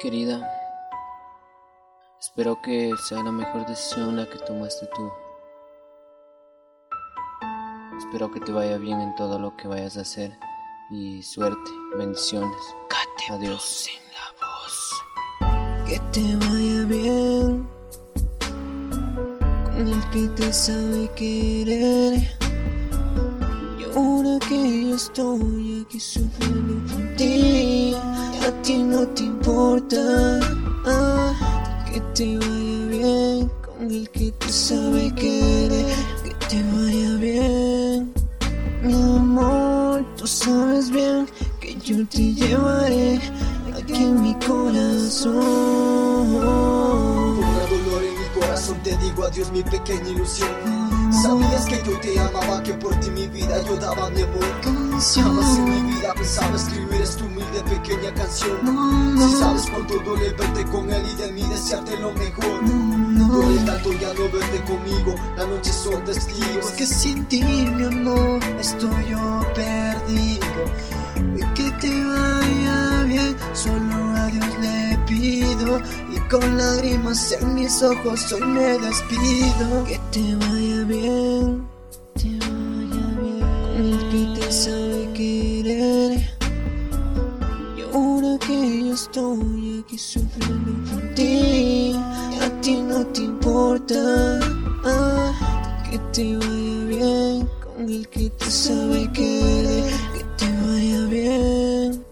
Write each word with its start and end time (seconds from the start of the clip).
Querida, 0.00 0.50
espero 2.18 2.58
que 2.62 2.90
sea 3.06 3.22
la 3.22 3.30
mejor 3.30 3.66
decisión 3.66 4.16
la 4.16 4.24
que 4.24 4.38
tomaste 4.38 4.86
tú. 4.96 5.12
Espero 7.98 8.30
que 8.30 8.40
te 8.40 8.50
vaya 8.50 8.78
bien 8.78 8.98
en 8.98 9.14
todo 9.16 9.38
lo 9.38 9.54
que 9.58 9.68
vayas 9.68 9.98
a 9.98 10.00
hacer 10.00 10.32
y 10.90 11.22
suerte, 11.22 11.70
bendiciones. 11.98 12.56
Adiós. 13.28 13.90
En 13.94 14.02
la 14.14 14.32
voz. 14.40 15.86
Que 15.86 15.98
te 16.12 16.36
vaya 16.46 16.84
bien 16.86 17.68
con 19.66 19.86
el 19.86 20.10
que 20.10 20.28
te 20.28 20.50
sabe 20.50 21.10
querer. 21.14 22.38
Y 23.78 23.84
ahora 23.94 24.38
que 24.48 24.88
yo 24.88 24.94
estoy 24.94 25.84
aquí 25.86 26.00
sufriendo 26.00 26.90
por 26.90 27.16
ti 27.16 27.94
no 29.00 29.06
te 29.08 29.22
importa. 29.22 30.40
Ah, 30.86 31.32
que 31.90 32.00
te 32.14 32.38
vaya 32.38 32.86
bien 32.88 33.50
con 33.64 33.90
el 33.90 34.10
que 34.10 34.30
te 34.32 34.48
sabe 34.48 35.12
querer. 35.14 35.86
Que 36.22 36.34
te 36.48 36.62
vaya 36.72 37.16
bien, 37.16 38.12
mi 38.82 38.92
amor. 38.94 40.04
Tú 40.16 40.26
sabes 40.26 40.90
bien 40.90 41.26
que 41.60 41.74
yo 41.76 42.06
te 42.08 42.34
llevaré 42.34 43.20
aquí 43.76 43.94
en 43.94 44.22
mi 44.22 44.34
corazón. 44.34 45.32
Con 46.42 47.40
dolor 47.70 48.02
en 48.04 48.14
mi 48.20 48.40
corazón 48.40 48.76
te 48.82 48.96
digo 48.98 49.24
adiós 49.24 49.50
mi 49.50 49.62
pequeña 49.62 50.08
ilusión 50.10 50.99
Sabías 51.10 51.66
que 51.66 51.82
yo 51.84 51.98
te 52.00 52.18
amaba, 52.18 52.62
que 52.62 52.74
por 52.74 52.94
ti 53.00 53.10
mi 53.10 53.26
vida 53.28 53.62
yo 53.64 53.76
daba 53.76 54.10
mi 54.10 54.22
amor 54.22 54.80
Jamás 55.00 55.56
en 55.56 55.64
mi 55.64 55.94
vida 55.94 56.12
pensaba 56.12 56.54
escribir 56.56 57.00
esta 57.00 57.24
humilde 57.24 57.62
pequeña 57.62 58.12
canción. 58.12 59.16
Si 59.16 59.36
sabes 59.38 59.66
cuánto 59.70 59.98
duele 60.00 60.30
verte 60.34 60.62
con 60.66 60.92
él 60.92 61.02
y 61.10 61.16
de 61.16 61.32
mí 61.32 61.42
desearte 61.48 61.96
lo 61.98 62.12
mejor. 62.12 62.60
Duele 62.62 63.62
tanto 63.64 63.92
ya 63.94 64.12
no 64.12 64.24
verte 64.30 64.62
conmigo, 64.64 65.14
las 65.36 65.48
noches 65.48 65.74
son 65.74 66.04
testigos 66.04 66.70
Que 66.72 66.84
sin 66.86 67.24
ti 67.26 67.42
mi 67.42 67.84
amor 67.84 68.40
estoy 68.60 69.06
yo 69.08 69.40
perdido. 69.54 70.46
Y 71.16 71.54
que 71.54 71.70
te 71.80 72.04
vaya 72.04 73.02
bien, 73.04 73.36
solo 73.54 74.16
a 74.16 74.26
Dios 74.26 74.58
le 74.60 74.98
pido 75.06 75.80
con 76.30 76.56
lágrimas 76.56 77.32
en 77.32 77.54
mis 77.54 77.82
ojos 77.82 78.32
hoy 78.32 78.42
me 78.42 78.78
despido. 78.78 79.84
Que 79.84 80.00
te 80.12 80.36
vaya 80.36 80.84
bien, 80.84 81.68
te 82.14 82.28
vaya 82.38 83.06
bien, 83.20 83.40
con 83.62 83.84
el 83.84 83.98
que 84.10 84.40
te 84.40 84.52
sabe 84.52 85.08
querer. 85.12 86.30
Y 87.76 87.82
ahora 87.92 88.38
que 88.46 88.86
yo 88.86 88.94
estoy 88.94 89.84
aquí 89.84 89.98
sufriendo 89.98 90.90
por 90.90 91.14
ti, 91.14 91.96
a 92.40 92.60
ti 92.60 92.76
no 92.76 93.04
te 93.06 93.22
importa. 93.22 94.38
Que 95.90 95.98
te 96.12 96.36
vaya 96.36 96.84
bien 96.86 97.48
con 97.64 97.88
el 97.88 98.08
que 98.08 98.30
te 98.30 98.50
sabe 98.50 99.10
querer. 99.12 99.92
Que 100.14 100.24
te 100.38 100.46
vaya 100.62 101.06
bien, 101.06 102.04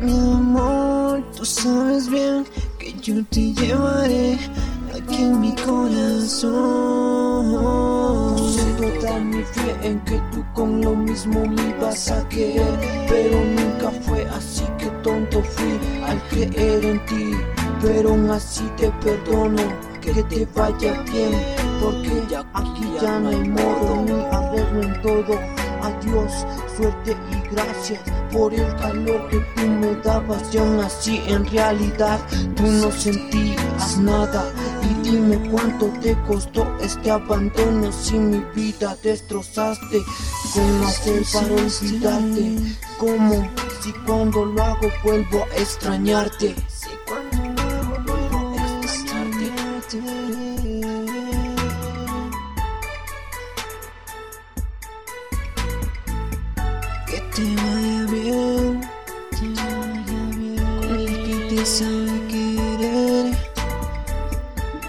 mi 0.00 0.12
amor. 0.12 1.22
Tú 1.36 1.44
sabes 1.44 2.08
bien 2.08 2.25
que 2.86 2.94
yo 3.00 3.24
te 3.26 3.52
llevaré 3.54 4.38
aquí 4.94 5.22
en 5.22 5.40
mi 5.40 5.52
corazón. 5.56 6.52
Puse 8.36 8.64
toda 8.74 9.18
mi 9.18 9.42
fe 9.42 9.74
en 9.82 9.98
que 10.00 10.20
tú 10.32 10.44
con 10.54 10.80
lo 10.80 10.94
mismo 10.94 11.44
me 11.46 11.70
ibas 11.70 12.10
a 12.10 12.28
querer, 12.28 12.78
pero 13.08 13.40
nunca 13.44 13.90
fue 14.02 14.24
así 14.28 14.64
que 14.78 14.86
tonto 15.02 15.42
fui 15.42 15.80
al 16.06 16.22
creer 16.28 16.84
en 16.84 17.04
ti. 17.06 17.32
Pero 17.82 18.10
aún 18.10 18.30
así 18.30 18.64
te 18.76 18.90
perdono, 19.02 19.62
que 20.00 20.22
te 20.22 20.46
vaya 20.54 21.02
bien, 21.02 21.32
porque 21.80 22.22
aquí 22.54 22.84
ya 23.02 23.18
no 23.18 23.28
hay 23.30 23.48
modo 23.48 24.02
ni 24.04 24.12
arreglo 24.12 24.82
en 24.82 25.02
todo. 25.02 25.38
Adiós, 25.82 26.46
suerte 26.76 27.16
y 27.32 27.54
gracias 27.54 28.00
por 28.36 28.52
el 28.52 28.76
calor 28.76 29.28
que 29.28 29.38
tú 29.38 29.66
me 29.66 29.94
dabas. 29.96 30.54
Y 30.54 30.58
aún 30.58 30.80
así 30.80 31.22
en 31.26 31.46
realidad 31.46 32.20
tú 32.54 32.66
no 32.66 32.90
sentías 32.92 33.98
nada. 33.98 34.52
Y 34.82 35.08
dime 35.08 35.38
cuánto 35.50 35.86
te 36.00 36.16
costó 36.26 36.66
este 36.80 37.10
abandono 37.10 37.90
si 37.92 38.18
mi 38.18 38.44
vida 38.54 38.96
destrozaste. 39.02 40.02
¿Cómo 40.54 40.86
hacer 40.86 41.22
para 41.32 41.54
olvidarte? 41.54 42.76
¿Cómo 42.98 43.50
si 43.82 43.92
cuando 44.04 44.44
lo 44.44 44.62
hago 44.62 44.88
vuelvo 45.02 45.44
a 45.52 45.56
extrañarte? 45.56 46.54
Te 57.36 57.42
vaya 57.42 58.06
bien, 58.10 58.80
te 59.30 59.46
vaya 59.60 60.20
bien 60.38 60.56
con 60.80 60.98
el 60.98 61.16
que 61.26 61.54
te 61.54 61.66
sabe 61.66 62.14
querer. 62.28 63.36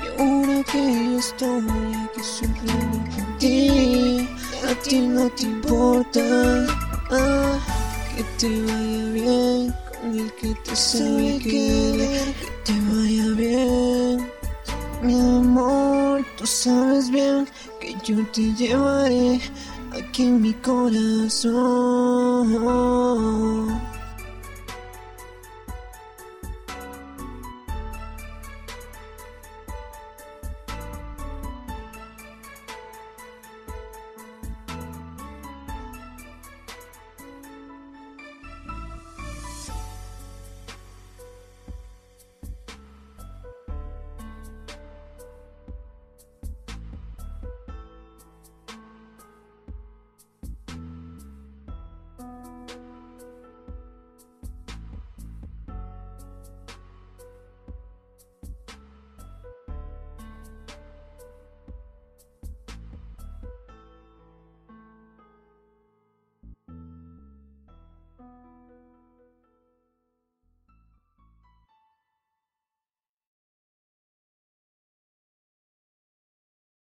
Y 0.02 0.22
ahora 0.22 0.64
que 0.64 0.82
yo 1.12 1.20
estoy 1.20 1.94
aquí 2.06 2.24
sufriendo 2.24 2.98
por 3.14 3.38
ti, 3.38 4.30
a 4.66 4.74
ti 4.82 5.00
no 5.00 5.30
te 5.32 5.44
importa. 5.44 6.22
Ah, 7.12 7.60
que 8.16 8.24
te 8.40 8.62
vaya 8.62 9.06
bien 9.12 9.76
con 9.92 10.18
el 10.18 10.34
que 10.36 10.56
te 10.64 10.74
sabe 10.74 11.40
querer. 11.40 12.34
Que 12.34 12.48
te 12.64 12.74
vaya 12.90 13.28
bien, 13.36 14.32
mi 15.02 15.20
amor. 15.20 16.26
Tú 16.38 16.48
sabes 16.48 17.10
bien 17.10 17.46
que 17.82 17.94
yo 18.06 18.26
te 18.28 18.54
llevaré 18.54 19.42
aquí 19.92 20.24
en 20.24 20.42
mi 20.42 20.54
corazón. 20.54 22.07
home. 22.44 23.77